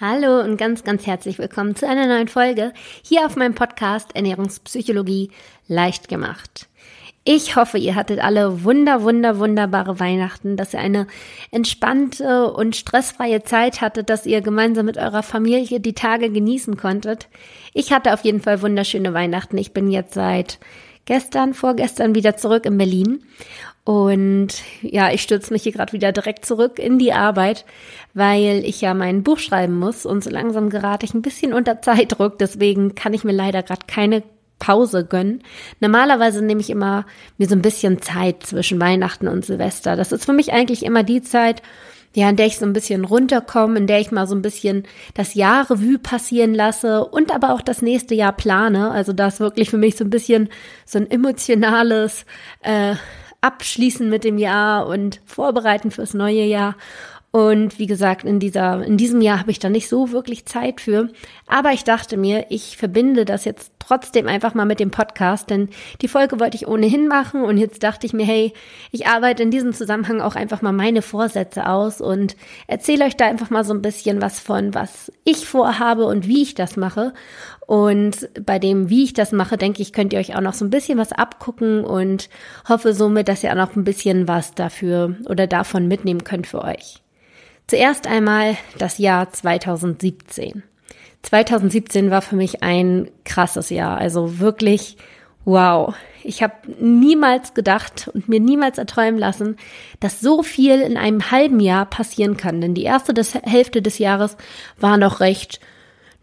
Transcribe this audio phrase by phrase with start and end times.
[0.00, 2.72] Hallo und ganz, ganz herzlich willkommen zu einer neuen Folge
[3.04, 5.30] hier auf meinem Podcast Ernährungspsychologie
[5.68, 6.66] leicht gemacht.
[7.22, 11.06] Ich hoffe, ihr hattet alle wunder, wunder, wunderbare Weihnachten, dass ihr eine
[11.52, 17.28] entspannte und stressfreie Zeit hattet, dass ihr gemeinsam mit eurer Familie die Tage genießen konntet.
[17.72, 19.56] Ich hatte auf jeden Fall wunderschöne Weihnachten.
[19.58, 20.58] Ich bin jetzt seit
[21.04, 23.22] gestern, vorgestern wieder zurück in Berlin
[23.84, 24.48] und
[24.80, 27.66] ja, ich stürze mich hier gerade wieder direkt zurück in die Arbeit,
[28.14, 31.82] weil ich ja mein Buch schreiben muss und so langsam gerate ich ein bisschen unter
[31.82, 32.38] Zeitdruck.
[32.38, 34.22] Deswegen kann ich mir leider gerade keine
[34.58, 35.42] Pause gönnen.
[35.80, 37.04] Normalerweise nehme ich immer
[37.36, 39.96] mir so ein bisschen Zeit zwischen Weihnachten und Silvester.
[39.96, 41.60] Das ist für mich eigentlich immer die Zeit,
[42.14, 44.84] ja, in der ich so ein bisschen runterkomme, in der ich mal so ein bisschen
[45.12, 48.92] das Jahr Revue passieren lasse und aber auch das nächste Jahr plane.
[48.92, 50.48] Also das ist wirklich für mich so ein bisschen
[50.86, 52.24] so ein emotionales
[52.62, 52.94] äh,
[53.44, 56.76] abschließen mit dem Jahr und vorbereiten fürs neue Jahr.
[57.34, 60.80] Und wie gesagt, in dieser, in diesem Jahr habe ich da nicht so wirklich Zeit
[60.80, 61.08] für.
[61.48, 65.68] Aber ich dachte mir, ich verbinde das jetzt trotzdem einfach mal mit dem Podcast, denn
[66.00, 68.52] die Folge wollte ich ohnehin machen und jetzt dachte ich mir, hey,
[68.92, 72.36] ich arbeite in diesem Zusammenhang auch einfach mal meine Vorsätze aus und
[72.68, 76.42] erzähle euch da einfach mal so ein bisschen was von, was ich vorhabe und wie
[76.42, 77.14] ich das mache.
[77.66, 80.64] Und bei dem, wie ich das mache, denke ich, könnt ihr euch auch noch so
[80.64, 82.28] ein bisschen was abgucken und
[82.68, 86.62] hoffe somit, dass ihr auch noch ein bisschen was dafür oder davon mitnehmen könnt für
[86.62, 87.03] euch.
[87.66, 90.62] Zuerst einmal das Jahr 2017.
[91.22, 94.98] 2017 war für mich ein krasses Jahr, also wirklich
[95.46, 95.94] wow.
[96.22, 99.56] Ich habe niemals gedacht und mir niemals erträumen lassen,
[100.00, 102.60] dass so viel in einem halben Jahr passieren kann.
[102.60, 104.36] Denn die erste des, Hälfte des Jahres
[104.78, 105.60] war noch recht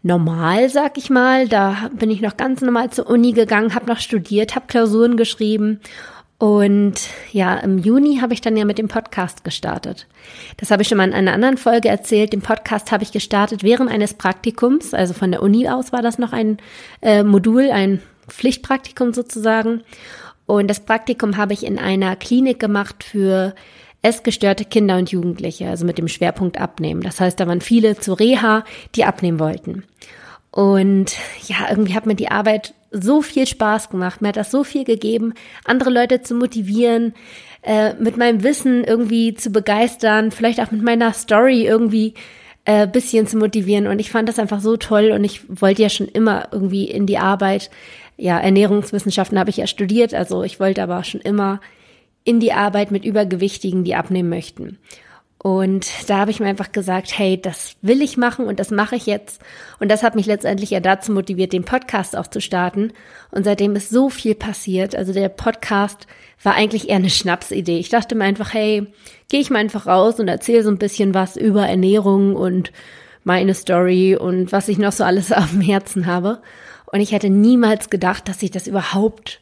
[0.02, 1.48] normal, sag ich mal.
[1.48, 5.80] Da bin ich noch ganz normal zur Uni gegangen, habe noch studiert, habe Klausuren geschrieben
[6.42, 6.94] und
[7.30, 10.08] ja, im Juni habe ich dann ja mit dem Podcast gestartet.
[10.56, 12.32] Das habe ich schon mal in einer anderen Folge erzählt.
[12.32, 14.92] Den Podcast habe ich gestartet während eines Praktikums.
[14.92, 16.56] Also von der Uni aus war das noch ein
[17.00, 19.84] äh, Modul, ein Pflichtpraktikum sozusagen.
[20.44, 23.54] Und das Praktikum habe ich in einer Klinik gemacht für
[24.02, 27.02] essgestörte Kinder und Jugendliche, also mit dem Schwerpunkt Abnehmen.
[27.02, 28.64] Das heißt, da waren viele zu Reha,
[28.96, 29.84] die abnehmen wollten.
[30.50, 31.14] Und
[31.46, 34.20] ja, irgendwie hat mir die Arbeit so viel Spaß gemacht.
[34.20, 37.14] Mir hat das so viel gegeben, andere Leute zu motivieren,
[37.62, 42.14] äh, mit meinem Wissen irgendwie zu begeistern, vielleicht auch mit meiner Story irgendwie
[42.64, 43.86] äh, bisschen zu motivieren.
[43.86, 47.06] Und ich fand das einfach so toll und ich wollte ja schon immer irgendwie in
[47.06, 47.70] die Arbeit.
[48.16, 51.60] Ja, Ernährungswissenschaften habe ich ja studiert, also ich wollte aber schon immer
[52.24, 54.78] in die Arbeit mit Übergewichtigen, die abnehmen möchten.
[55.42, 58.94] Und da habe ich mir einfach gesagt, hey, das will ich machen und das mache
[58.94, 59.42] ich jetzt.
[59.80, 62.92] Und das hat mich letztendlich ja dazu motiviert, den Podcast auch zu starten.
[63.32, 64.94] Und seitdem ist so viel passiert.
[64.94, 66.06] Also der Podcast
[66.44, 67.80] war eigentlich eher eine Schnapsidee.
[67.80, 68.86] Ich dachte mir einfach, hey,
[69.28, 72.70] gehe ich mal einfach raus und erzähle so ein bisschen was über Ernährung und
[73.24, 76.40] meine Story und was ich noch so alles auf dem Herzen habe.
[76.86, 79.40] Und ich hätte niemals gedacht, dass ich das überhaupt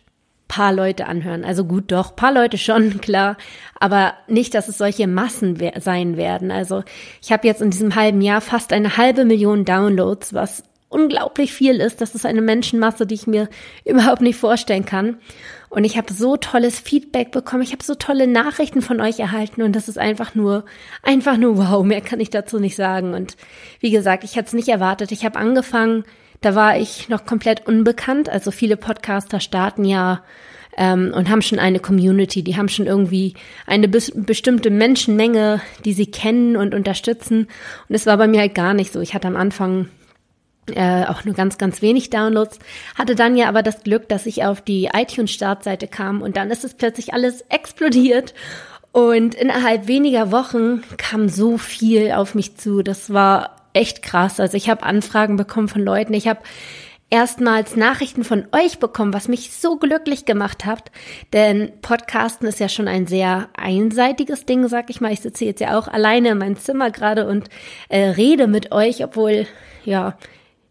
[0.51, 1.45] paar Leute anhören.
[1.45, 3.37] Also gut, doch, paar Leute schon, klar,
[3.79, 6.51] aber nicht, dass es solche Massen sein werden.
[6.51, 6.83] Also
[7.23, 11.77] ich habe jetzt in diesem halben Jahr fast eine halbe Million Downloads, was unglaublich viel
[11.77, 12.01] ist.
[12.01, 13.49] Das ist eine Menschenmasse, die ich mir
[13.85, 15.19] überhaupt nicht vorstellen kann.
[15.69, 17.63] Und ich habe so tolles Feedback bekommen.
[17.63, 20.65] Ich habe so tolle Nachrichten von euch erhalten und das ist einfach nur,
[21.05, 21.85] einfach nur wow.
[21.85, 23.15] Mehr kann ich dazu nicht sagen.
[23.15, 23.37] Und
[23.79, 25.13] wie gesagt, ich hätte es nicht erwartet.
[25.13, 26.03] Ich habe angefangen,
[26.41, 28.29] da war ich noch komplett unbekannt.
[28.29, 30.23] Also viele Podcaster starten ja
[30.77, 33.35] ähm, und haben schon eine Community, die haben schon irgendwie
[33.67, 37.49] eine bis, bestimmte Menschenmenge, die sie kennen und unterstützen.
[37.89, 39.01] Und es war bei mir halt gar nicht so.
[39.01, 39.89] Ich hatte am Anfang
[40.75, 42.59] äh, auch nur ganz, ganz wenig Downloads,
[42.95, 46.65] hatte dann ja aber das Glück, dass ich auf die iTunes-Startseite kam und dann ist
[46.65, 48.35] es plötzlich alles explodiert
[48.93, 52.83] und innerhalb weniger Wochen kam so viel auf mich zu.
[52.83, 54.41] Das war echt krass.
[54.41, 56.15] Also ich habe Anfragen bekommen von Leuten.
[56.15, 56.41] Ich habe
[57.11, 60.91] erstmals Nachrichten von euch bekommen, was mich so glücklich gemacht hat.
[61.33, 65.13] Denn Podcasten ist ja schon ein sehr einseitiges Ding, sag ich mal.
[65.13, 67.49] Ich sitze jetzt ja auch alleine in meinem Zimmer gerade und
[67.89, 69.47] äh, rede mit euch, obwohl,
[69.85, 70.17] ja,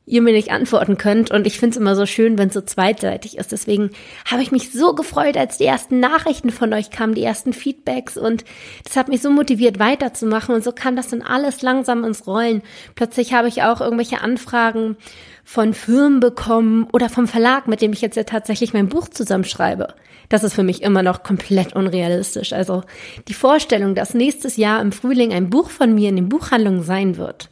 [0.09, 1.31] ihr mir nicht antworten könnt.
[1.31, 3.51] Und ich finde es immer so schön, wenn es so zweitseitig ist.
[3.51, 3.91] Deswegen
[4.29, 8.17] habe ich mich so gefreut, als die ersten Nachrichten von euch kamen, die ersten Feedbacks.
[8.17, 8.44] Und
[8.83, 10.56] das hat mich so motiviert, weiterzumachen.
[10.56, 12.63] Und so kam das dann alles langsam ins Rollen.
[12.95, 14.97] Plötzlich habe ich auch irgendwelche Anfragen
[15.44, 19.94] von Firmen bekommen oder vom Verlag, mit dem ich jetzt ja tatsächlich mein Buch zusammenschreibe.
[20.29, 22.53] Das ist für mich immer noch komplett unrealistisch.
[22.53, 22.83] Also
[23.27, 27.17] die Vorstellung, dass nächstes Jahr im Frühling ein Buch von mir in den Buchhandlungen sein
[27.17, 27.50] wird,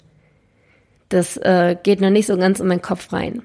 [1.10, 3.44] das äh, geht noch nicht so ganz in meinen Kopf rein.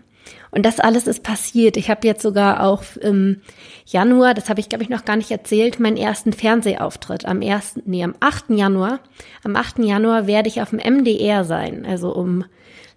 [0.51, 1.79] Und das alles ist passiert.
[1.79, 3.41] Ich habe jetzt sogar auch im
[3.87, 7.83] Januar, das habe ich glaube ich noch gar nicht erzählt, meinen ersten Fernsehauftritt am ersten,
[7.87, 8.51] nee, am 8.
[8.51, 9.01] Januar.
[9.45, 9.79] Am 8.
[9.79, 12.45] Januar werde ich auf dem MDR sein, also um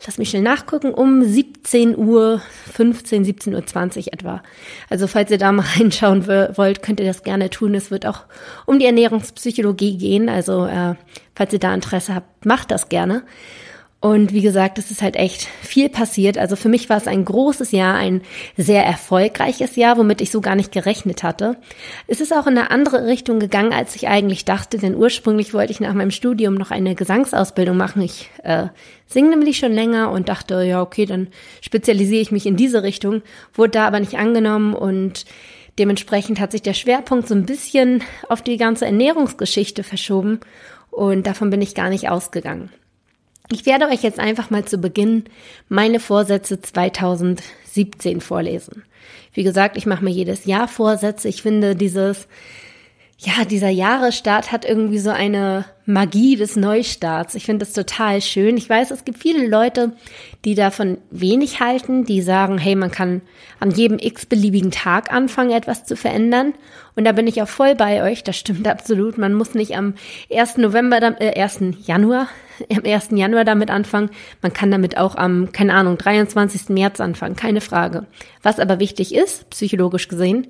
[0.06, 2.42] lass mich schnell nachgucken, um 17 Uhr,
[2.74, 4.44] 15, 17 Uhr 20 etwa.
[4.90, 7.74] Also falls ihr da mal reinschauen wollt, könnt ihr das gerne tun.
[7.74, 8.24] Es wird auch
[8.66, 10.30] um die Ernährungspsychologie gehen.
[10.30, 10.96] Also äh,
[11.34, 13.24] falls ihr da Interesse habt, macht das gerne.
[14.02, 16.38] Und wie gesagt, es ist halt echt viel passiert.
[16.38, 18.22] Also für mich war es ein großes Jahr, ein
[18.56, 21.58] sehr erfolgreiches Jahr, womit ich so gar nicht gerechnet hatte.
[22.06, 25.72] Es ist auch in eine andere Richtung gegangen, als ich eigentlich dachte, denn ursprünglich wollte
[25.72, 28.04] ich nach meinem Studium noch eine Gesangsausbildung machen.
[28.04, 28.68] Ich äh,
[29.08, 31.30] singe nämlich schon länger und dachte, ja, okay, dann
[31.62, 33.24] spezialisiere ich mich in diese Richtung,
[33.56, 35.26] wurde da aber nicht angenommen und
[35.80, 40.42] dementsprechend hat sich der Schwerpunkt so ein bisschen auf die ganze Ernährungsgeschichte verschoben
[40.92, 42.70] und davon bin ich gar nicht ausgegangen.
[43.52, 45.26] Ich werde euch jetzt einfach mal zu Beginn
[45.70, 48.84] meine Vorsätze 2017 vorlesen.
[49.34, 51.28] Wie gesagt, ich mache mir jedes Jahr Vorsätze.
[51.28, 52.28] Ich finde dieses,
[53.20, 57.36] ja, dieser Jahresstart hat irgendwie so eine Magie des Neustarts.
[57.36, 58.58] Ich finde das total schön.
[58.58, 59.94] Ich weiß, es gibt viele Leute,
[60.44, 63.22] die davon wenig halten, die sagen, hey, man kann
[63.60, 66.54] an jedem x-beliebigen Tag anfangen, etwas zu verändern.
[66.96, 68.24] Und da bin ich auch voll bei euch.
[68.24, 69.18] Das stimmt absolut.
[69.18, 69.94] Man muss nicht am
[70.34, 70.58] 1.
[70.58, 71.60] November, äh, 1.
[71.86, 72.28] Januar,
[72.76, 73.10] am 1.
[73.12, 74.10] Januar damit anfangen.
[74.42, 76.70] Man kann damit auch am, keine Ahnung, 23.
[76.70, 77.36] März anfangen.
[77.36, 78.06] Keine Frage.
[78.42, 80.48] Was aber wichtig ist, psychologisch gesehen,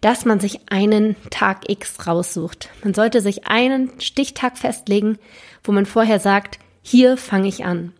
[0.00, 2.68] dass man sich einen Tag X raussucht.
[2.84, 5.18] Man sollte sich einen Stichtag fest festlegen,
[5.64, 7.92] wo man vorher sagt, hier fange ich an.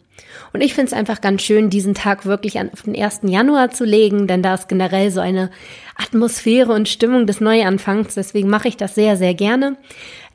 [0.53, 3.21] Und ich finde es einfach ganz schön, diesen Tag wirklich auf den 1.
[3.25, 5.51] Januar zu legen, denn da ist generell so eine
[5.97, 8.15] Atmosphäre und Stimmung des Neuanfangs.
[8.15, 9.77] Deswegen mache ich das sehr, sehr gerne.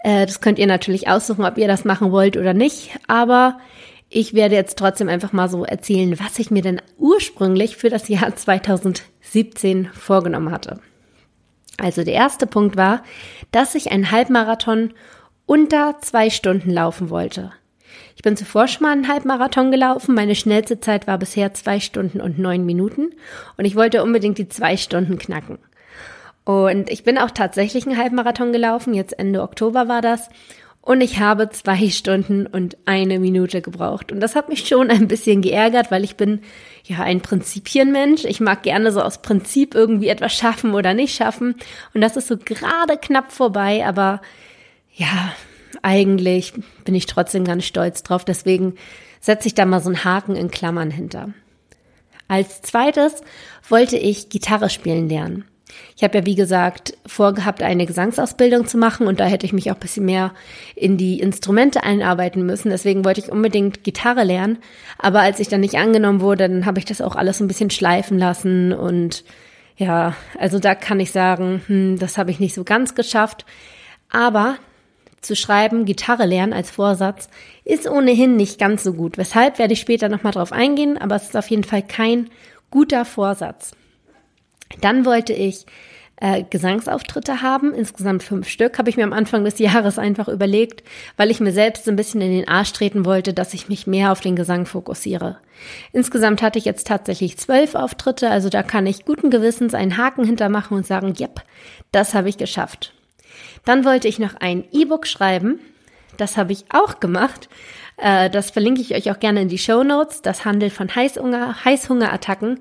[0.04, 2.92] Äh, das könnt ihr natürlich aussuchen, ob ihr das machen wollt oder nicht.
[3.08, 3.60] Aber
[4.10, 8.08] ich werde jetzt trotzdem einfach mal so erzählen, was ich mir denn ursprünglich für das
[8.08, 10.80] Jahr 2017 vorgenommen hatte.
[11.78, 13.04] Also der erste Punkt war,
[13.52, 14.94] dass ich einen Halbmarathon
[15.46, 17.52] unter zwei Stunden laufen wollte.
[18.16, 20.14] Ich bin zuvor schon mal einen Halbmarathon gelaufen.
[20.14, 23.12] Meine schnellste Zeit war bisher zwei Stunden und neun Minuten.
[23.58, 25.58] Und ich wollte unbedingt die zwei Stunden knacken.
[26.52, 28.94] Und ich bin auch tatsächlich einen Halbmarathon gelaufen.
[28.94, 30.30] Jetzt Ende Oktober war das.
[30.82, 34.12] Und ich habe zwei Stunden und eine Minute gebraucht.
[34.12, 36.42] Und das hat mich schon ein bisschen geärgert, weil ich bin
[36.84, 38.26] ja ein Prinzipienmensch.
[38.26, 41.56] Ich mag gerne so aus Prinzip irgendwie etwas schaffen oder nicht schaffen.
[41.94, 44.22] Und das ist so gerade knapp vorbei, aber
[44.94, 45.34] ja,
[45.82, 46.54] eigentlich
[46.84, 48.26] bin ich trotzdem ganz stolz drauf.
[48.26, 48.76] Deswegen
[49.22, 51.30] setze ich da mal so einen Haken in Klammern hinter.
[52.28, 53.22] Als zweites
[53.70, 55.46] wollte ich Gitarre spielen lernen.
[55.96, 59.70] Ich habe ja, wie gesagt, vorgehabt, eine Gesangsausbildung zu machen und da hätte ich mich
[59.72, 60.34] auch ein bisschen mehr
[60.76, 62.70] in die Instrumente einarbeiten müssen.
[62.70, 64.58] Deswegen wollte ich unbedingt Gitarre lernen.
[64.98, 67.70] Aber als ich dann nicht angenommen wurde, dann habe ich das auch alles ein bisschen
[67.70, 69.24] schleifen lassen und
[69.78, 73.46] ja, also da kann ich sagen, hm, das habe ich nicht so ganz geschafft.
[74.12, 74.58] Aber
[75.22, 77.30] zu schreiben, Gitarre lernen als Vorsatz,
[77.64, 79.18] ist ohnehin nicht ganz so gut.
[79.18, 82.30] Weshalb werde ich später nochmal drauf eingehen, aber es ist auf jeden Fall kein
[82.70, 83.72] guter Vorsatz.
[84.80, 85.66] Dann wollte ich
[86.22, 90.84] äh, Gesangsauftritte haben, insgesamt fünf Stück, habe ich mir am Anfang des Jahres einfach überlegt,
[91.18, 93.88] weil ich mir selbst so ein bisschen in den Arsch treten wollte, dass ich mich
[93.88, 95.38] mehr auf den Gesang fokussiere.
[95.92, 100.24] Insgesamt hatte ich jetzt tatsächlich zwölf Auftritte, also da kann ich guten Gewissens einen Haken
[100.24, 101.42] hintermachen und sagen, yep,
[101.92, 102.94] das habe ich geschafft.
[103.66, 105.60] Dann wollte ich noch ein E-Book schreiben.
[106.18, 107.50] Das habe ich auch gemacht.
[107.98, 110.22] Äh, das verlinke ich euch auch gerne in die Show Notes.
[110.22, 112.60] Das handelt von Heißhunger, Heißhungerattacken.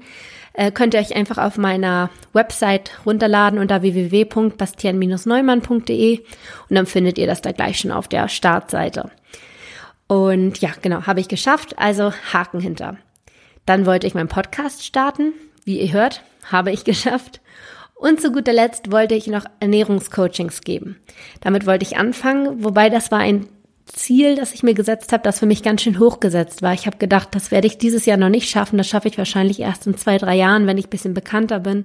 [0.52, 7.26] Äh, könnt ihr euch einfach auf meiner Website runterladen unter www.bastian-neumann.de und dann findet ihr
[7.26, 9.10] das da gleich schon auf der Startseite.
[10.10, 11.78] Und ja, genau, habe ich geschafft.
[11.78, 12.96] Also Haken hinter.
[13.64, 15.32] Dann wollte ich meinen Podcast starten.
[15.64, 17.40] Wie ihr hört, habe ich geschafft.
[17.94, 20.96] Und zu guter Letzt wollte ich noch Ernährungscoachings geben.
[21.42, 23.46] Damit wollte ich anfangen, wobei das war ein
[23.92, 26.72] Ziel, das ich mir gesetzt habe, das für mich ganz schön hochgesetzt war.
[26.74, 28.78] Ich habe gedacht, das werde ich dieses Jahr noch nicht schaffen.
[28.78, 31.84] Das schaffe ich wahrscheinlich erst in zwei, drei Jahren, wenn ich ein bisschen bekannter bin.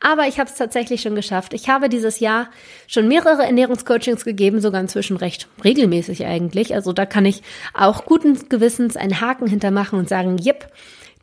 [0.00, 1.54] Aber ich habe es tatsächlich schon geschafft.
[1.54, 2.48] Ich habe dieses Jahr
[2.88, 6.74] schon mehrere Ernährungscoachings gegeben, sogar inzwischen recht regelmäßig eigentlich.
[6.74, 10.66] Also da kann ich auch guten Gewissens einen Haken hintermachen und sagen, jipp,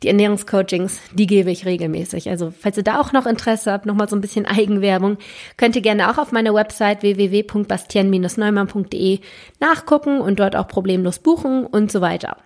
[0.02, 2.30] die Ernährungscoachings, die gebe ich regelmäßig.
[2.30, 5.18] Also falls ihr da auch noch Interesse habt, nochmal so ein bisschen Eigenwerbung,
[5.56, 9.20] könnt ihr gerne auch auf meiner Website www.bastien-neumann.de
[9.60, 12.38] nachgucken und dort auch problemlos buchen und so weiter.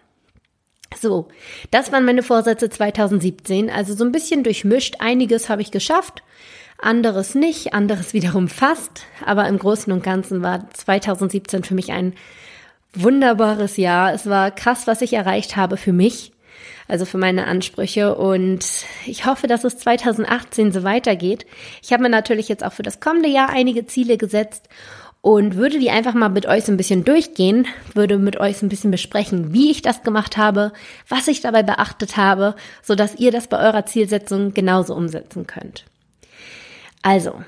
[1.01, 1.29] So,
[1.71, 3.71] das waren meine Vorsätze 2017.
[3.71, 4.97] Also so ein bisschen durchmischt.
[4.99, 6.23] Einiges habe ich geschafft,
[6.79, 9.03] anderes nicht, anderes wiederum fast.
[9.25, 12.15] Aber im Großen und Ganzen war 2017 für mich ein
[12.95, 14.13] wunderbares Jahr.
[14.13, 16.34] Es war krass, was ich erreicht habe für mich.
[16.89, 18.15] Also für meine Ansprüche.
[18.15, 18.65] Und
[19.07, 21.47] ich hoffe, dass es 2018 so weitergeht.
[21.83, 24.69] Ich habe mir natürlich jetzt auch für das kommende Jahr einige Ziele gesetzt
[25.25, 28.67] und würde die einfach mal mit euch so ein bisschen durchgehen, würde mit euch so
[28.67, 30.73] ein bisschen besprechen, wie ich das gemacht habe,
[31.09, 35.87] was ich dabei beachtet habe, so dass ihr das bei eurer Zielsetzung genauso umsetzen könnt.
[37.01, 37.43] Also,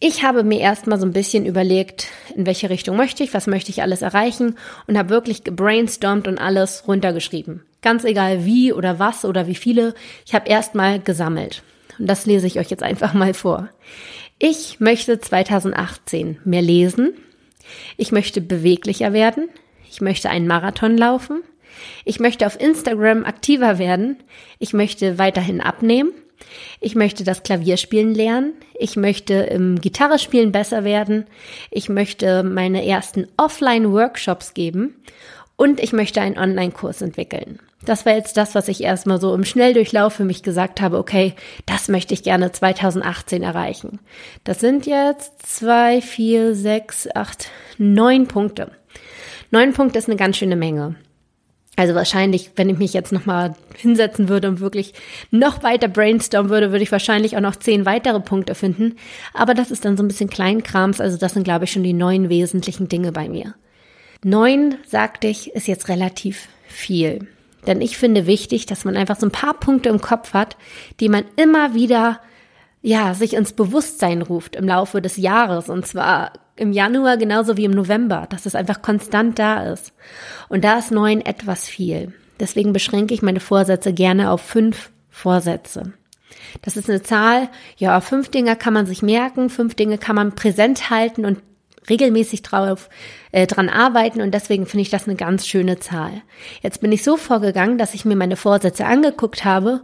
[0.00, 3.70] ich habe mir erstmal so ein bisschen überlegt, in welche Richtung möchte ich, was möchte
[3.70, 7.62] ich alles erreichen und habe wirklich gebrainstormt und alles runtergeschrieben.
[7.84, 9.92] Ganz egal wie oder was oder wie viele,
[10.24, 11.62] ich habe erstmal gesammelt.
[11.98, 13.68] Und das lese ich euch jetzt einfach mal vor.
[14.38, 17.12] Ich möchte 2018 mehr lesen.
[17.98, 19.50] Ich möchte beweglicher werden.
[19.90, 21.42] Ich möchte einen Marathon laufen.
[22.06, 24.16] Ich möchte auf Instagram aktiver werden.
[24.58, 26.12] Ich möchte weiterhin abnehmen.
[26.80, 28.54] Ich möchte das Klavierspielen lernen.
[28.78, 31.26] Ich möchte im Gitarrespielen besser werden.
[31.70, 34.96] Ich möchte meine ersten Offline-Workshops geben.
[35.56, 37.60] Und ich möchte einen Online-Kurs entwickeln.
[37.84, 41.34] Das war jetzt das, was ich erstmal so im Schnelldurchlauf für mich gesagt habe, okay,
[41.66, 44.00] das möchte ich gerne 2018 erreichen.
[44.44, 48.70] Das sind jetzt zwei, vier, sechs, acht, neun Punkte.
[49.50, 50.96] Neun Punkte ist eine ganz schöne Menge.
[51.76, 54.94] Also wahrscheinlich, wenn ich mich jetzt nochmal hinsetzen würde und wirklich
[55.30, 58.96] noch weiter brainstormen würde, würde ich wahrscheinlich auch noch zehn weitere Punkte finden.
[59.32, 61.00] Aber das ist dann so ein bisschen Kleinkrams.
[61.00, 63.54] Also das sind, glaube ich, schon die neun wesentlichen Dinge bei mir.
[64.22, 67.26] Neun, sagte ich, ist jetzt relativ viel.
[67.66, 70.56] Denn ich finde wichtig, dass man einfach so ein paar Punkte im Kopf hat,
[71.00, 72.20] die man immer wieder
[72.82, 75.70] ja, sich ins Bewusstsein ruft im Laufe des Jahres.
[75.70, 79.92] Und zwar im Januar genauso wie im November, dass es einfach konstant da ist.
[80.48, 82.12] Und da ist neun etwas viel.
[82.40, 85.94] Deswegen beschränke ich meine Vorsätze gerne auf fünf Vorsätze.
[86.62, 90.34] Das ist eine Zahl, ja, fünf Dinge kann man sich merken, fünf Dinge kann man
[90.34, 91.38] präsent halten und
[91.88, 92.88] regelmäßig drauf
[93.32, 96.22] äh, dran arbeiten und deswegen finde ich das eine ganz schöne Zahl.
[96.62, 99.82] Jetzt bin ich so vorgegangen, dass ich mir meine Vorsätze angeguckt habe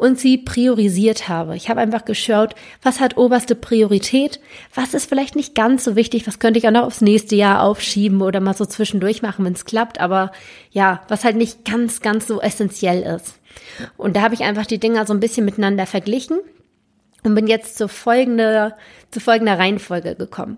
[0.00, 1.56] und sie priorisiert habe.
[1.56, 4.40] Ich habe einfach geschaut, was hat oberste Priorität,
[4.74, 7.62] was ist vielleicht nicht ganz so wichtig, was könnte ich auch noch aufs nächste Jahr
[7.62, 10.32] aufschieben oder mal so zwischendurch machen, wenn es klappt, aber
[10.70, 13.34] ja, was halt nicht ganz, ganz so essentiell ist.
[13.98, 16.38] Und da habe ich einfach die Dinger so ein bisschen miteinander verglichen
[17.22, 18.76] und bin jetzt zu folgender,
[19.10, 20.56] zu folgender Reihenfolge gekommen.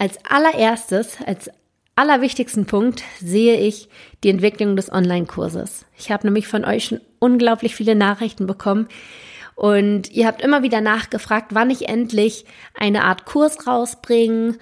[0.00, 1.50] Als allererstes, als
[1.94, 3.90] allerwichtigsten Punkt sehe ich
[4.24, 5.84] die Entwicklung des Online-Kurses.
[5.98, 8.88] Ich habe nämlich von euch schon unglaublich viele Nachrichten bekommen
[9.56, 14.56] und ihr habt immer wieder nachgefragt, wann ich endlich eine Art Kurs rausbringe,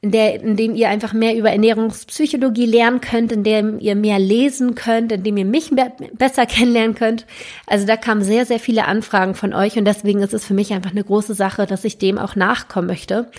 [0.00, 4.18] in, der, in dem ihr einfach mehr über Ernährungspsychologie lernen könnt, in dem ihr mehr
[4.18, 7.26] lesen könnt, in dem ihr mich mehr, besser kennenlernen könnt.
[7.68, 10.72] Also da kamen sehr, sehr viele Anfragen von euch und deswegen ist es für mich
[10.72, 13.30] einfach eine große Sache, dass ich dem auch nachkommen möchte.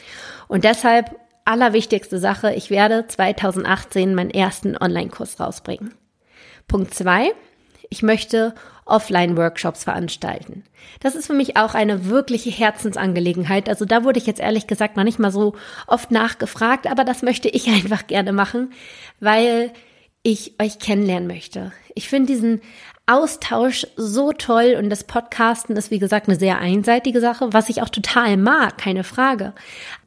[0.48, 1.14] Und deshalb
[1.52, 5.94] allerwichtigste Sache, ich werde 2018 meinen ersten Online-Kurs rausbringen.
[6.68, 7.34] Punkt zwei,
[7.90, 8.56] ich möchte
[8.86, 10.64] Offline-Workshops veranstalten.
[11.02, 13.68] Das ist für mich auch eine wirkliche Herzensangelegenheit.
[13.68, 15.56] Also da wurde ich jetzt ehrlich gesagt noch nicht mal so
[15.88, 18.72] oft nachgefragt, aber das möchte ich einfach gerne machen,
[19.20, 19.72] weil
[20.24, 21.74] ich euch kennenlernen möchte.
[21.96, 22.62] Ich finde diesen
[23.12, 27.82] Austausch so toll und das Podcasten ist, wie gesagt, eine sehr einseitige Sache, was ich
[27.82, 29.54] auch total mag, keine Frage.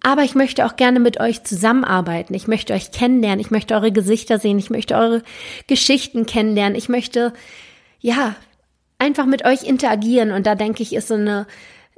[0.02, 2.32] Aber ich möchte auch gerne mit euch zusammenarbeiten.
[2.32, 3.40] Ich möchte euch kennenlernen.
[3.40, 4.58] Ich möchte eure Gesichter sehen.
[4.58, 5.22] Ich möchte eure
[5.66, 6.76] Geschichten kennenlernen.
[6.76, 7.34] Ich möchte,
[8.00, 8.36] ja,
[8.98, 10.30] einfach mit euch interagieren.
[10.30, 11.46] Und da denke ich, ist so eine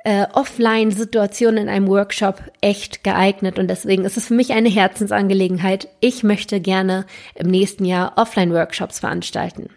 [0.02, 3.60] äh, Offline-Situation in einem Workshop echt geeignet.
[3.60, 5.88] Und deswegen ist es für mich eine Herzensangelegenheit.
[6.00, 9.70] Ich möchte gerne im nächsten Jahr Offline-Workshops veranstalten.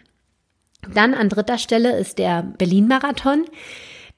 [0.94, 3.44] Dann an dritter Stelle ist der Berlin-Marathon.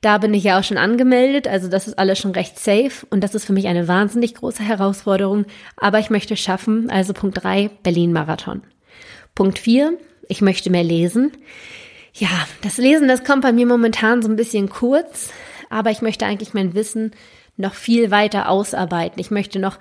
[0.00, 3.22] Da bin ich ja auch schon angemeldet, also das ist alles schon recht safe und
[3.22, 5.44] das ist für mich eine wahnsinnig große Herausforderung,
[5.76, 8.62] aber ich möchte schaffen, also Punkt drei Berlin-Marathon.
[9.36, 9.96] Punkt vier
[10.28, 11.32] ich möchte mehr lesen.
[12.14, 12.28] Ja,
[12.62, 15.30] das Lesen, das kommt bei mir momentan so ein bisschen kurz,
[15.70, 17.12] aber ich möchte eigentlich mein Wissen
[17.56, 19.20] noch viel weiter ausarbeiten.
[19.20, 19.78] Ich möchte noch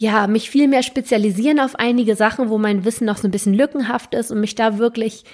[0.00, 3.52] ja, mich viel mehr spezialisieren auf einige Sachen, wo mein Wissen noch so ein bisschen
[3.52, 5.24] lückenhaft ist und mich da wirklich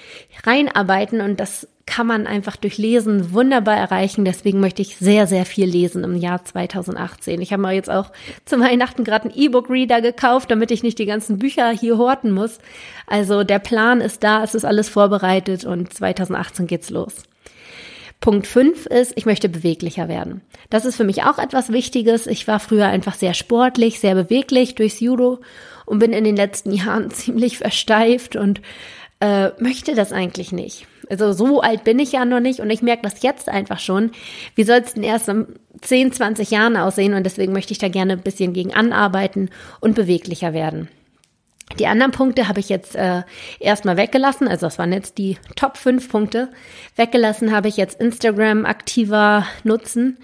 [0.43, 4.25] reinarbeiten und das kann man einfach durch Lesen wunderbar erreichen.
[4.25, 7.39] Deswegen möchte ich sehr, sehr viel lesen im Jahr 2018.
[7.41, 8.11] Ich habe mir jetzt auch
[8.43, 12.57] zu Weihnachten gerade einen E-Book-Reader gekauft, damit ich nicht die ganzen Bücher hier horten muss.
[13.05, 17.23] Also der Plan ist da, es ist alles vorbereitet und 2018 geht's los.
[18.19, 20.41] Punkt 5 ist, ich möchte beweglicher werden.
[20.69, 22.27] Das ist für mich auch etwas Wichtiges.
[22.27, 25.39] Ich war früher einfach sehr sportlich, sehr beweglich durchs Judo
[25.85, 28.61] und bin in den letzten Jahren ziemlich versteift und
[29.19, 30.87] äh, möchte das eigentlich nicht.
[31.09, 34.11] Also so alt bin ich ja noch nicht und ich merke das jetzt einfach schon.
[34.55, 35.45] Wie soll es denn erst in
[35.81, 39.95] 10, 20 Jahren aussehen und deswegen möchte ich da gerne ein bisschen gegen anarbeiten und
[39.95, 40.87] beweglicher werden.
[41.79, 43.23] Die anderen Punkte habe ich jetzt äh,
[43.59, 44.47] erstmal weggelassen.
[44.47, 46.49] Also das waren jetzt die Top 5 Punkte.
[46.95, 50.17] Weggelassen habe ich jetzt Instagram aktiver nutzen.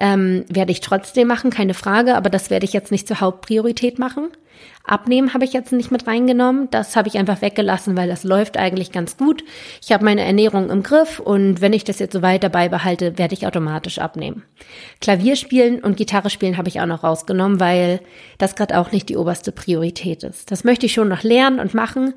[0.00, 3.98] Ähm, werde ich trotzdem machen, keine Frage, aber das werde ich jetzt nicht zur Hauptpriorität
[3.98, 4.28] machen.
[4.90, 6.68] Abnehmen habe ich jetzt nicht mit reingenommen.
[6.70, 9.44] Das habe ich einfach weggelassen, weil das läuft eigentlich ganz gut.
[9.82, 13.34] Ich habe meine Ernährung im Griff und wenn ich das jetzt so weiter beibehalte, werde
[13.34, 14.42] ich automatisch abnehmen.
[15.00, 18.00] Klavierspielen und Gitarre spielen habe ich auch noch rausgenommen, weil
[18.38, 20.50] das gerade auch nicht die oberste Priorität ist.
[20.50, 22.14] Das möchte ich schon noch lernen und machen.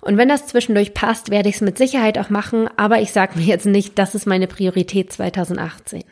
[0.00, 3.38] Und wenn das zwischendurch passt, werde ich es mit Sicherheit auch machen, aber ich sage
[3.38, 6.02] mir jetzt nicht, das ist meine Priorität 2018.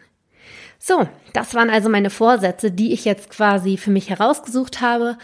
[0.79, 5.17] So, das waren also meine Vorsätze, die ich jetzt quasi für mich herausgesucht habe.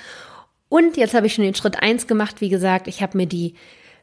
[0.73, 2.41] Und jetzt habe ich schon den Schritt eins gemacht.
[2.41, 3.57] Wie gesagt, ich habe mir die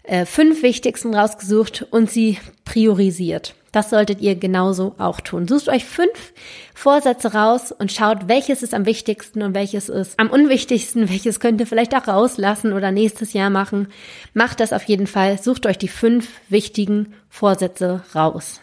[0.04, 3.56] äh, fünf wichtigsten rausgesucht und sie priorisiert.
[3.72, 5.48] Das solltet ihr genauso auch tun.
[5.48, 6.32] Sucht euch fünf
[6.76, 11.60] Vorsätze raus und schaut, welches ist am wichtigsten und welches ist am unwichtigsten, welches könnt
[11.60, 13.88] ihr vielleicht auch rauslassen oder nächstes Jahr machen.
[14.36, 15.42] Macht das auf jeden Fall.
[15.42, 18.62] Sucht euch die fünf wichtigen Vorsätze raus.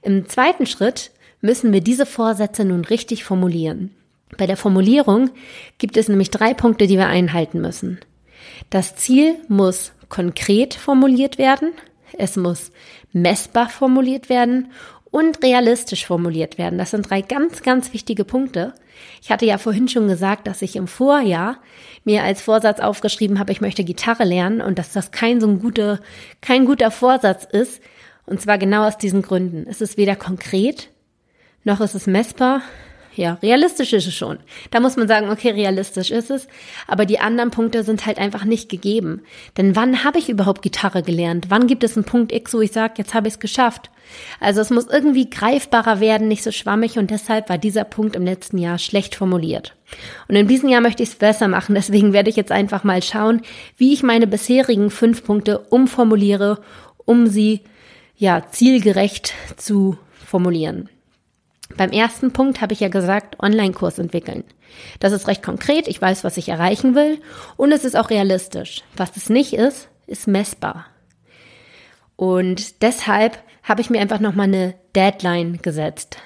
[0.00, 1.10] Im zweiten Schritt
[1.42, 3.94] müssen wir diese Vorsätze nun richtig formulieren.
[4.36, 5.30] Bei der Formulierung
[5.78, 8.00] gibt es nämlich drei Punkte, die wir einhalten müssen.
[8.70, 11.72] Das Ziel muss konkret formuliert werden,
[12.18, 12.72] es muss
[13.12, 14.72] messbar formuliert werden
[15.10, 16.78] und realistisch formuliert werden.
[16.78, 18.74] Das sind drei ganz, ganz wichtige Punkte.
[19.22, 21.58] Ich hatte ja vorhin schon gesagt, dass ich im Vorjahr
[22.04, 25.58] mir als Vorsatz aufgeschrieben habe, ich möchte Gitarre lernen und dass das kein so ein
[25.60, 26.00] guter,
[26.40, 27.80] kein guter Vorsatz ist.
[28.26, 29.66] Und zwar genau aus diesen Gründen.
[29.68, 30.90] Es ist weder konkret
[31.64, 32.62] noch ist es messbar.
[33.16, 34.38] Ja, realistisch ist es schon.
[34.70, 36.46] Da muss man sagen, okay, realistisch ist es.
[36.86, 39.22] Aber die anderen Punkte sind halt einfach nicht gegeben.
[39.56, 41.46] Denn wann habe ich überhaupt Gitarre gelernt?
[41.48, 43.90] Wann gibt es einen Punkt X, wo ich sage, jetzt habe ich es geschafft?
[44.38, 46.98] Also es muss irgendwie greifbarer werden, nicht so schwammig.
[46.98, 49.74] Und deshalb war dieser Punkt im letzten Jahr schlecht formuliert.
[50.28, 51.74] Und in diesem Jahr möchte ich es besser machen.
[51.80, 53.42] Deswegen werde ich jetzt einfach mal schauen,
[53.76, 56.60] wie ich meine bisherigen fünf Punkte umformuliere,
[57.04, 57.62] um sie
[58.16, 60.88] ja zielgerecht zu formulieren.
[61.76, 64.44] Beim ersten Punkt habe ich ja gesagt, Online-Kurs entwickeln.
[64.98, 67.20] Das ist recht konkret, ich weiß, was ich erreichen will
[67.56, 68.82] und es ist auch realistisch.
[68.96, 70.86] Was es nicht ist, ist messbar.
[72.16, 76.18] Und deshalb habe ich mir einfach nochmal eine Deadline gesetzt.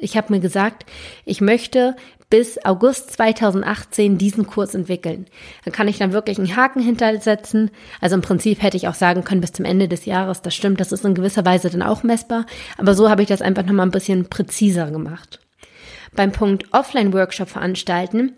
[0.00, 0.86] Ich habe mir gesagt,
[1.24, 1.96] ich möchte
[2.30, 5.26] bis August 2018 diesen Kurs entwickeln.
[5.64, 7.70] Dann kann ich dann wirklich einen Haken hintersetzen.
[8.00, 10.80] Also im Prinzip hätte ich auch sagen können, bis zum Ende des Jahres, das stimmt,
[10.80, 12.44] das ist in gewisser Weise dann auch messbar.
[12.76, 15.40] Aber so habe ich das einfach nochmal ein bisschen präziser gemacht.
[16.14, 18.34] Beim Punkt Offline-Workshop veranstalten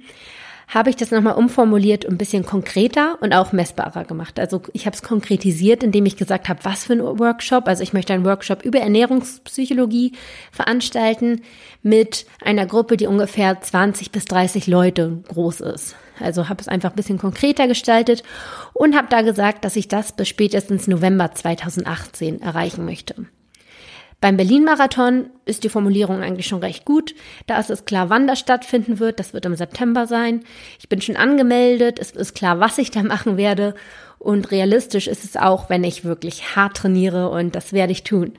[0.71, 4.39] habe ich das nochmal umformuliert und ein bisschen konkreter und auch messbarer gemacht.
[4.39, 7.67] Also ich habe es konkretisiert, indem ich gesagt habe, was für ein Workshop.
[7.67, 10.13] Also ich möchte einen Workshop über Ernährungspsychologie
[10.53, 11.43] veranstalten
[11.83, 15.97] mit einer Gruppe, die ungefähr 20 bis 30 Leute groß ist.
[16.21, 18.23] Also habe es einfach ein bisschen konkreter gestaltet
[18.73, 23.27] und habe da gesagt, dass ich das bis spätestens November 2018 erreichen möchte.
[24.21, 27.15] Beim Berlin-Marathon ist die Formulierung eigentlich schon recht gut.
[27.47, 29.19] Da ist es klar, wann das stattfinden wird.
[29.19, 30.45] Das wird im September sein.
[30.79, 31.99] Ich bin schon angemeldet.
[31.99, 33.75] Es ist klar, was ich da machen werde.
[34.19, 38.35] Und realistisch ist es auch, wenn ich wirklich hart trainiere und das werde ich tun.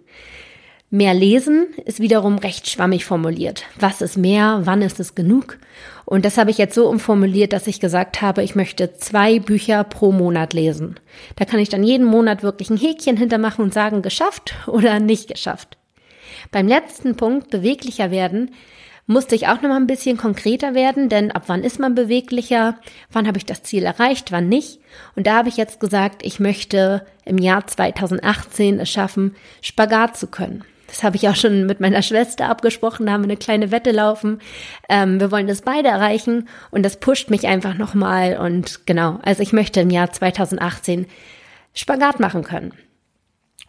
[0.93, 3.63] Mehr lesen ist wiederum recht schwammig formuliert.
[3.79, 4.59] Was ist mehr?
[4.65, 5.57] Wann ist es genug?
[6.03, 9.85] Und das habe ich jetzt so umformuliert, dass ich gesagt habe, ich möchte zwei Bücher
[9.85, 10.99] pro Monat lesen.
[11.37, 15.29] Da kann ich dann jeden Monat wirklich ein Häkchen hintermachen und sagen, geschafft oder nicht
[15.29, 15.77] geschafft.
[16.51, 18.51] Beim letzten Punkt, beweglicher werden,
[19.07, 22.75] musste ich auch noch mal ein bisschen konkreter werden, denn ab wann ist man beweglicher?
[23.13, 24.33] Wann habe ich das Ziel erreicht?
[24.33, 24.81] Wann nicht?
[25.15, 30.27] Und da habe ich jetzt gesagt, ich möchte im Jahr 2018 es schaffen, Spagat zu
[30.27, 30.65] können.
[30.91, 33.91] Das habe ich auch schon mit meiner Schwester abgesprochen, da haben wir eine kleine Wette
[33.91, 34.39] laufen.
[34.89, 38.37] Ähm, wir wollen das beide erreichen und das pusht mich einfach nochmal.
[38.37, 41.07] Und genau, also ich möchte im Jahr 2018
[41.73, 42.73] Spagat machen können.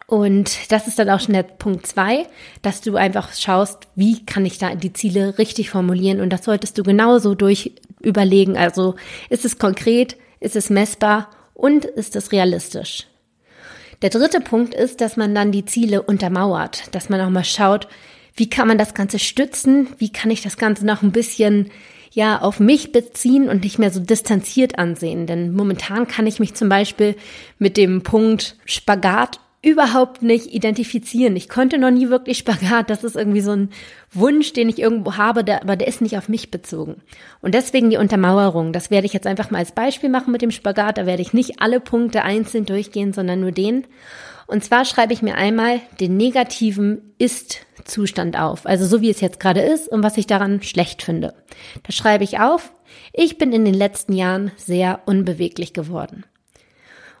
[0.05, 2.27] Und das ist dann auch schon der Punkt zwei,
[2.61, 6.19] dass du einfach schaust, wie kann ich da die Ziele richtig formulieren.
[6.19, 8.57] Und das solltest du genauso durch überlegen.
[8.57, 8.95] Also
[9.29, 13.07] ist es konkret, ist es messbar und ist es realistisch?
[14.03, 17.87] Der dritte Punkt ist, dass man dann die Ziele untermauert, dass man auch mal schaut,
[18.35, 21.71] wie kann man das Ganze stützen, wie kann ich das Ganze noch ein bisschen
[22.11, 25.25] ja auf mich beziehen und nicht mehr so distanziert ansehen.
[25.25, 27.15] Denn momentan kann ich mich zum Beispiel
[27.59, 31.37] mit dem Punkt Spagat überhaupt nicht identifizieren.
[31.37, 32.89] Ich konnte noch nie wirklich Spagat.
[32.89, 33.69] Das ist irgendwie so ein
[34.11, 36.97] Wunsch, den ich irgendwo habe, der, aber der ist nicht auf mich bezogen.
[37.41, 38.73] Und deswegen die Untermauerung.
[38.73, 40.97] Das werde ich jetzt einfach mal als Beispiel machen mit dem Spagat.
[40.97, 43.87] Da werde ich nicht alle Punkte einzeln durchgehen, sondern nur den.
[44.47, 48.65] Und zwar schreibe ich mir einmal den negativen Ist-Zustand auf.
[48.65, 51.33] Also so wie es jetzt gerade ist und was ich daran schlecht finde.
[51.83, 52.73] Da schreibe ich auf,
[53.13, 56.25] ich bin in den letzten Jahren sehr unbeweglich geworden.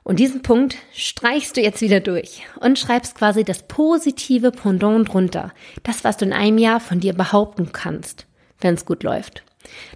[0.03, 5.53] Und diesen Punkt streichst du jetzt wieder durch und schreibst quasi das positive Pendant drunter.
[5.83, 8.27] Das, was du in einem Jahr von dir behaupten kannst,
[8.59, 9.43] wenn es gut läuft.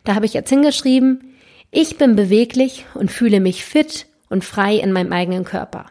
[0.06, 1.36] Da habe ich jetzt hingeschrieben,
[1.72, 5.88] ich bin beweglich und fühle mich fit und frei in meinem eigenen Körper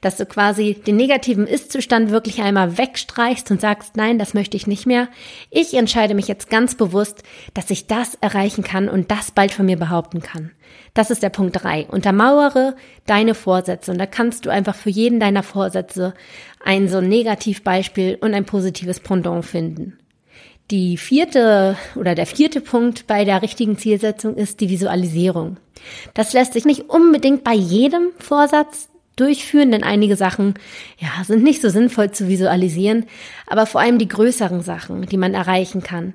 [0.00, 4.66] dass du quasi den negativen Ist-Zustand wirklich einmal wegstreichst und sagst, nein, das möchte ich
[4.66, 5.08] nicht mehr.
[5.50, 7.22] Ich entscheide mich jetzt ganz bewusst,
[7.54, 10.50] dass ich das erreichen kann und das bald von mir behaupten kann.
[10.94, 11.86] Das ist der Punkt drei.
[11.86, 12.76] Untermauere
[13.06, 16.14] deine Vorsätze und da kannst du einfach für jeden deiner Vorsätze
[16.64, 19.98] ein so ein Negativbeispiel und ein positives Pendant finden.
[20.70, 25.58] Die vierte oder der vierte Punkt bei der richtigen Zielsetzung ist die Visualisierung.
[26.14, 30.54] Das lässt sich nicht unbedingt bei jedem Vorsatz durchführen, denn einige Sachen
[30.98, 33.06] ja, sind nicht so sinnvoll zu visualisieren,
[33.46, 36.14] aber vor allem die größeren Sachen, die man erreichen kann,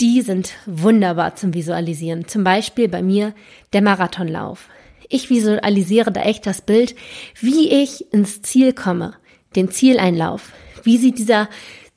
[0.00, 2.28] die sind wunderbar zum Visualisieren.
[2.28, 3.34] Zum Beispiel bei mir
[3.72, 4.68] der Marathonlauf.
[5.08, 6.94] Ich visualisiere da echt das Bild,
[7.40, 9.14] wie ich ins Ziel komme,
[9.54, 10.52] den Zieleinlauf.
[10.82, 11.48] Wie sieht dieser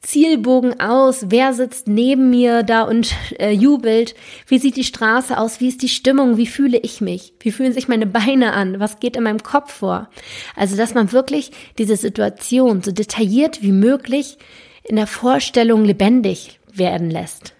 [0.01, 1.25] Zielbogen aus?
[1.29, 4.15] Wer sitzt neben mir da und äh, jubelt?
[4.47, 5.59] Wie sieht die Straße aus?
[5.59, 6.37] Wie ist die Stimmung?
[6.37, 7.33] Wie fühle ich mich?
[7.39, 8.79] Wie fühlen sich meine Beine an?
[8.79, 10.09] Was geht in meinem Kopf vor?
[10.55, 14.37] Also, dass man wirklich diese Situation so detailliert wie möglich
[14.83, 17.53] in der Vorstellung lebendig werden lässt.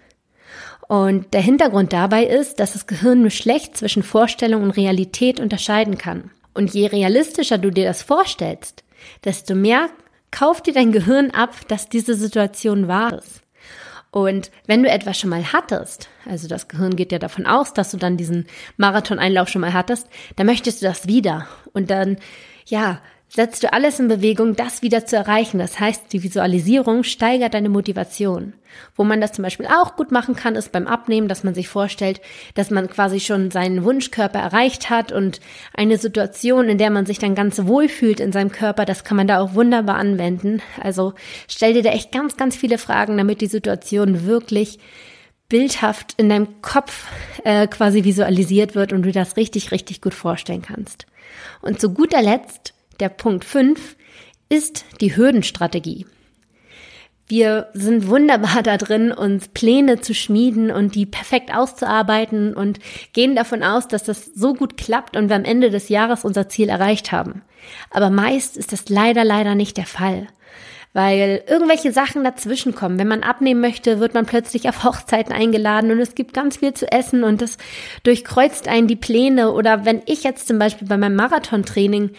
[0.88, 5.98] Und der Hintergrund dabei ist, dass das Gehirn nur schlecht zwischen Vorstellung und Realität unterscheiden
[5.98, 6.30] kann.
[6.52, 8.82] Und je realistischer du dir das vorstellst,
[9.24, 9.88] desto mehr
[10.30, 13.42] Kauf dir dein Gehirn ab, dass diese Situation wahr ist.
[14.12, 17.92] Und wenn du etwas schon mal hattest, also das Gehirn geht ja davon aus, dass
[17.92, 21.46] du dann diesen Marathon-Einlauf schon mal hattest, dann möchtest du das wieder.
[21.72, 22.18] Und dann,
[22.66, 23.00] ja,
[23.32, 25.58] setzt du alles in Bewegung, das wieder zu erreichen.
[25.58, 28.54] Das heißt, die Visualisierung steigert deine Motivation.
[28.96, 31.68] Wo man das zum Beispiel auch gut machen kann, ist beim Abnehmen, dass man sich
[31.68, 32.20] vorstellt,
[32.54, 35.40] dass man quasi schon seinen Wunschkörper erreicht hat und
[35.74, 39.16] eine Situation, in der man sich dann ganz wohl fühlt in seinem Körper, das kann
[39.16, 40.60] man da auch wunderbar anwenden.
[40.80, 41.14] Also
[41.46, 44.80] stell dir da echt ganz, ganz viele Fragen, damit die Situation wirklich
[45.48, 47.06] bildhaft in deinem Kopf
[47.44, 51.06] äh, quasi visualisiert wird und du das richtig, richtig gut vorstellen kannst.
[51.60, 53.96] Und zu guter Letzt der Punkt 5
[54.48, 56.06] ist die Hürdenstrategie.
[57.30, 62.80] Wir sind wunderbar da drin, uns Pläne zu schmieden und die perfekt auszuarbeiten und
[63.12, 66.48] gehen davon aus, dass das so gut klappt und wir am Ende des Jahres unser
[66.48, 67.42] Ziel erreicht haben.
[67.92, 70.26] Aber meist ist das leider, leider nicht der Fall.
[70.92, 72.98] Weil irgendwelche Sachen dazwischen kommen.
[72.98, 76.74] Wenn man abnehmen möchte, wird man plötzlich auf Hochzeiten eingeladen und es gibt ganz viel
[76.74, 77.58] zu essen und das
[78.02, 79.52] durchkreuzt einen die Pläne.
[79.52, 82.10] Oder wenn ich jetzt zum Beispiel bei meinem Marathontraining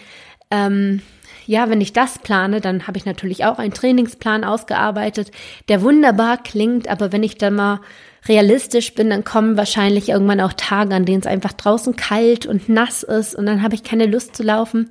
[0.51, 1.01] ähm,
[1.45, 5.31] ja, wenn ich das plane, dann habe ich natürlich auch einen Trainingsplan ausgearbeitet,
[5.69, 7.81] der wunderbar klingt, aber wenn ich dann mal
[8.27, 12.69] realistisch bin, dann kommen wahrscheinlich irgendwann auch Tage, an denen es einfach draußen kalt und
[12.69, 14.89] nass ist und dann habe ich keine Lust zu laufen.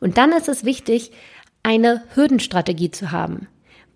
[0.00, 1.12] Und dann ist es wichtig,
[1.62, 3.46] eine Hürdenstrategie zu haben.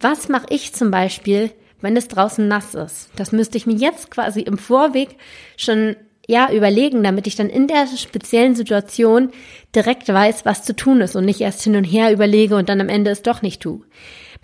[0.01, 1.51] Was mache ich zum Beispiel,
[1.81, 3.11] wenn es draußen nass ist?
[3.17, 5.17] Das müsste ich mir jetzt quasi im Vorweg
[5.57, 9.31] schon ja, überlegen, damit ich dann in der speziellen Situation
[9.75, 12.81] direkt weiß, was zu tun ist und nicht erst hin und her überlege und dann
[12.81, 13.83] am Ende es doch nicht tue.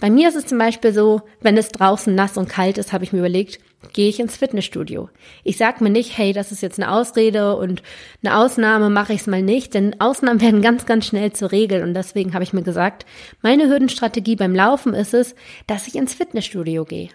[0.01, 3.05] Bei mir ist es zum Beispiel so, wenn es draußen nass und kalt ist, habe
[3.05, 3.61] ich mir überlegt,
[3.93, 5.09] gehe ich ins Fitnessstudio.
[5.45, 7.83] Ich sag mir nicht, hey, das ist jetzt eine Ausrede und
[8.25, 11.83] eine Ausnahme mache ich es mal nicht, denn Ausnahmen werden ganz, ganz schnell zur Regel
[11.83, 13.07] und deswegen habe ich mir gesagt,
[13.43, 15.35] meine Hürdenstrategie beim Laufen ist es,
[15.67, 17.11] dass ich ins Fitnessstudio gehe.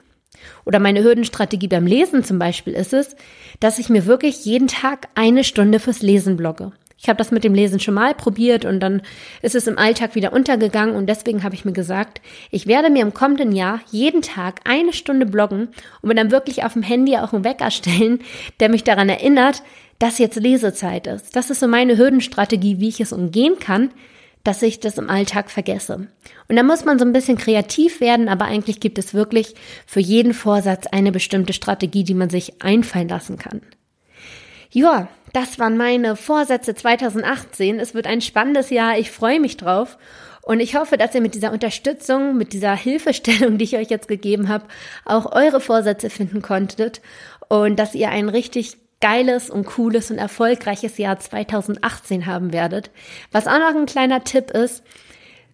[0.66, 3.16] Oder meine Hürdenstrategie beim Lesen zum Beispiel ist es,
[3.60, 6.72] dass ich mir wirklich jeden Tag eine Stunde fürs Lesen blogge.
[7.00, 9.04] Ich habe das mit dem Lesen schon mal probiert und dann
[9.44, 13.04] ist es im Alltag wieder untergegangen und deswegen habe ich mir gesagt, ich werde mir
[13.04, 15.70] im kommenden Jahr jeden Tag eine Stunde bloggen
[16.02, 18.20] und mir dann wirklich auf dem Handy auch einen Wecker stellen,
[18.60, 19.62] der mich daran erinnert,
[20.00, 21.36] dass jetzt Lesezeit ist.
[21.36, 23.92] Das ist so meine Hürdenstrategie, wie ich es umgehen kann,
[24.48, 26.08] dass ich das im Alltag vergesse.
[26.48, 29.56] Und da muss man so ein bisschen kreativ werden, aber eigentlich gibt es wirklich
[29.86, 33.62] für jeden Vorsatz eine bestimmte Strategie, die man sich einfallen lassen kann.
[34.72, 37.78] Ja, das waren meine Vorsätze 2018.
[37.82, 38.98] Es wird ein spannendes Jahr.
[38.98, 39.98] Ich freue mich drauf.
[40.44, 44.08] Und ich hoffe, dass ihr mit dieser Unterstützung, mit dieser Hilfestellung, die ich euch jetzt
[44.08, 44.66] gegeben habe,
[45.04, 47.02] auch eure Vorsätze finden konntet
[47.50, 52.92] und dass ihr einen richtig geiles und cooles und erfolgreiches Jahr 2018 haben werdet.
[53.32, 54.84] Was auch noch ein kleiner Tipp ist,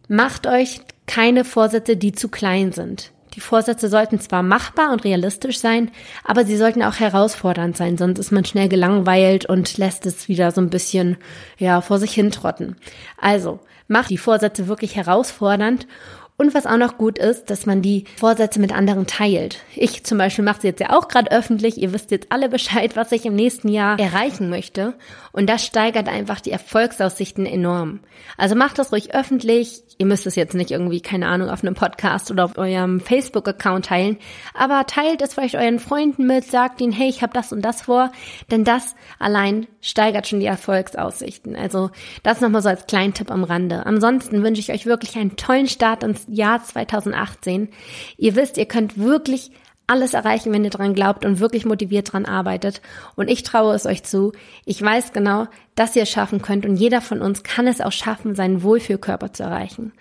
[0.10, 3.12] Macht euch keine Vorsätze, die zu klein sind.
[3.36, 5.90] Die Vorsätze sollten zwar machbar und realistisch sein,
[6.24, 10.52] aber sie sollten auch herausfordernd sein, sonst ist man schnell gelangweilt und lässt es wieder
[10.52, 11.18] so ein bisschen,
[11.58, 12.76] ja, vor sich hintrotten.
[13.18, 15.88] Also, macht die Vorsätze wirklich herausfordernd
[16.36, 19.60] und was auch noch gut ist, dass man die Vorsätze mit anderen teilt.
[19.76, 21.78] Ich zum Beispiel mache sie jetzt ja auch gerade öffentlich.
[21.78, 24.96] Ihr wisst jetzt alle Bescheid, was ich im nächsten Jahr erreichen möchte.
[25.32, 28.00] Und das steigert einfach die Erfolgsaussichten enorm.
[28.38, 29.84] Also macht das ruhig öffentlich.
[30.00, 33.86] Ihr müsst es jetzt nicht irgendwie, keine Ahnung, auf einem Podcast oder auf eurem Facebook-Account
[33.86, 34.18] teilen.
[34.56, 37.84] Aber teilt es vielleicht euren Freunden mit, sagt ihnen, hey, ich habe das und das
[37.84, 38.12] vor.
[38.50, 41.56] Denn das allein steigert schon die Erfolgsaussichten.
[41.56, 41.92] Also
[42.24, 43.86] das nochmal so als kleinen Tipp am Rande.
[43.86, 47.70] Ansonsten wünsche ich euch wirklich einen tollen Start ins Jahr 2018.
[48.18, 49.52] Ihr wisst, ihr könnt wirklich
[49.88, 52.82] alles erreichen, wenn ihr dran glaubt und wirklich motiviert dran arbeitet.
[53.16, 54.32] Und ich traue es euch zu.
[54.66, 57.92] Ich weiß genau, dass ihr es schaffen könnt und jeder von uns kann es auch
[57.92, 59.94] schaffen, seinen Wohlfühlkörper zu erreichen.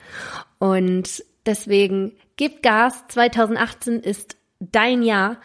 [0.59, 3.05] Und deswegen gib Gas.
[3.09, 5.39] 2018 ist dein Jahr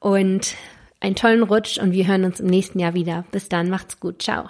[0.00, 0.54] und
[1.00, 3.24] einen tollen Rutsch und wir hören uns im nächsten Jahr wieder.
[3.30, 4.22] Bis dann, macht's gut.
[4.22, 4.48] Ciao.